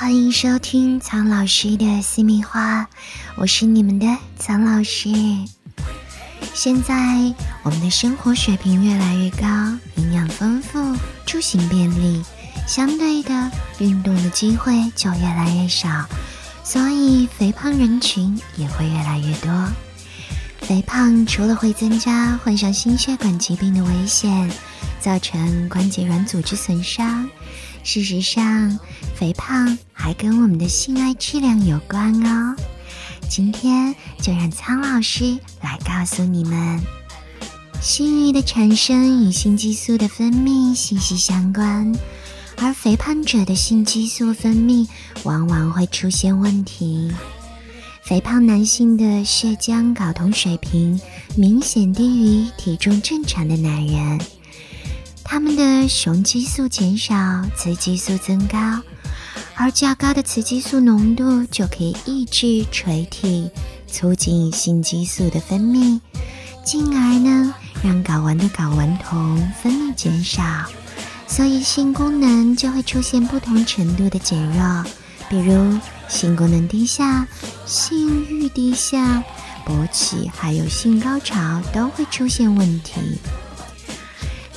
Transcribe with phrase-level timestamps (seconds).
[0.00, 2.88] 欢迎收听苍老师的私密话，
[3.36, 4.06] 我是你们的
[4.38, 5.10] 苍老师。
[6.54, 6.94] 现在
[7.62, 9.46] 我们的生活水平越来越高，
[9.96, 12.22] 营养丰富，出行便利，
[12.66, 16.06] 相对的运动的机会就越来越少，
[16.64, 19.68] 所以肥胖人群也会越来越多。
[20.62, 24.50] 肥胖除了会增加患上心血管疾病的危险，
[24.98, 27.28] 造成关节软组织损伤。
[27.82, 28.78] 事实上，
[29.14, 32.56] 肥胖还跟我们的性爱质量有关哦。
[33.28, 36.80] 今天就让苍老师来告诉你们，
[37.80, 41.92] 性欲的产生与性激素的分泌息息相关，
[42.58, 44.88] 而肥胖者的性激素分泌
[45.22, 47.10] 往往会出现问题。
[48.02, 51.00] 肥胖男性的血浆睾酮水平
[51.36, 54.20] 明显低于体重正常的男人。
[55.30, 57.14] 他们的雄激素减少，
[57.56, 58.58] 雌激素增高，
[59.54, 63.48] 而较高的雌激素浓度就可以抑制垂体，
[63.86, 66.00] 促进性激素的分泌，
[66.64, 70.42] 进而呢让睾丸的睾丸酮分泌减少，
[71.28, 74.84] 所以性功能就会出现不同程度的减弱，
[75.28, 77.24] 比如性功能低下、
[77.66, 79.22] 性欲低下、
[79.64, 82.94] 勃起还有性高潮都会出现问题。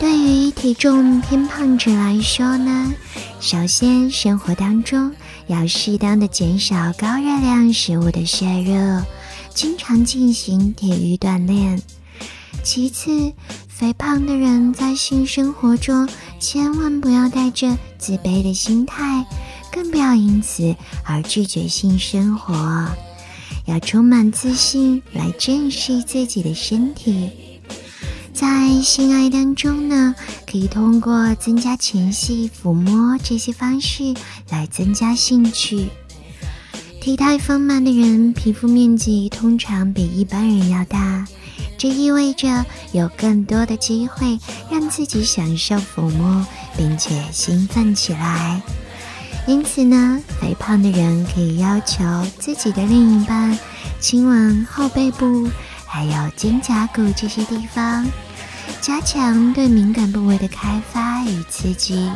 [0.00, 2.90] 对于体重偏胖者来说呢，
[3.38, 5.14] 首先生活当中
[5.46, 9.04] 要适当的减少高热量食物的摄入，
[9.52, 11.82] 经常进行体育锻炼。
[12.62, 13.30] 其次，
[13.68, 19.26] 肥胖的人在性生活中千万不要带着自卑的心态，
[19.70, 22.88] 更不要因此而拒绝性生活，
[23.66, 27.28] 要充满自信来正视自己的身体。
[28.32, 30.14] 在性爱当中呢，
[30.50, 34.14] 可以通过增加前戏、抚摸这些方式
[34.48, 35.88] 来增加兴趣。
[37.00, 41.26] 体态丰满的人，皮肤面积通常比一般人要大，
[41.76, 44.38] 这意味着有更多的机会
[44.70, 48.62] 让自己享受抚摸，并且兴奋起来。
[49.46, 52.04] 因此呢，肥胖的人可以要求
[52.38, 53.58] 自己的另一半
[53.98, 55.48] 亲吻后背部，
[55.92, 58.06] 还有肩胛骨这些地方。
[58.80, 62.08] 加强对敏感部位的开发与刺激。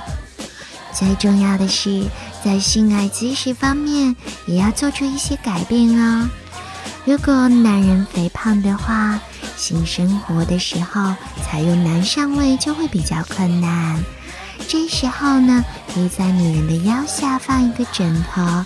[0.92, 2.04] 最重要的是，
[2.44, 4.14] 在性爱姿势方面
[4.46, 6.28] 也要做出一些改变哦。
[7.04, 9.18] 如果男人肥胖的话，
[9.56, 14.00] 性生活的时候采用男上位就会比较困难。
[14.68, 18.64] 这时候呢，可以在女人的腰下放一个枕头，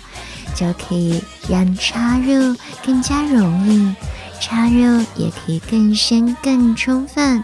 [0.55, 2.55] 就可以让插入
[2.85, 3.93] 更加容易，
[4.39, 7.43] 插入也可以更深更充分。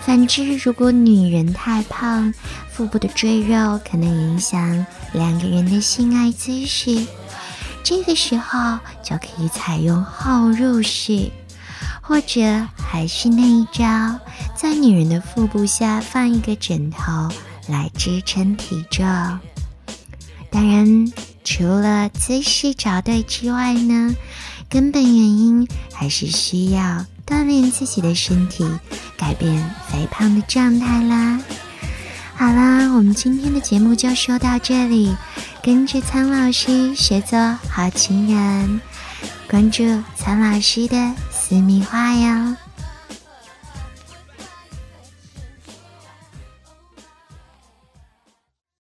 [0.00, 2.32] 反之，如果女人太胖，
[2.70, 7.06] 腹部的赘肉可能影响两个人的性爱姿势。
[7.82, 11.30] 这个时候就可以采用后入式，
[12.02, 14.18] 或者还是那一招，
[14.54, 17.30] 在女人的腹部下放一个枕头
[17.66, 19.06] 来支撑体重。
[20.50, 21.12] 当然，
[21.44, 24.14] 除了姿势找对之外呢，
[24.74, 28.68] 根本原因还是需要锻炼自己的身体。
[29.16, 29.54] 改变
[29.88, 31.40] 肥胖的状态啦！
[32.34, 35.14] 好啦，我们今天的节目就说到这里，
[35.62, 37.38] 跟着苍老师学做
[37.70, 38.80] 好情人，
[39.48, 39.84] 关注
[40.16, 42.56] 苍老师的私密话哟。